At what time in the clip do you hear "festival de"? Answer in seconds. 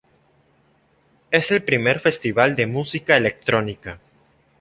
1.99-2.65